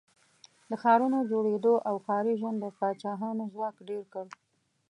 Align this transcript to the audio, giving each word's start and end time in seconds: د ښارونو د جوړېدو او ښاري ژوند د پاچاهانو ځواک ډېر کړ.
د 0.69 0.71
ښارونو 0.81 1.17
د 1.21 1.25
جوړېدو 1.31 1.73
او 1.87 1.95
ښاري 2.05 2.33
ژوند 2.39 2.57
د 2.61 2.65
پاچاهانو 2.77 3.43
ځواک 3.53 3.75
ډېر 3.89 4.03
کړ. 4.13 4.25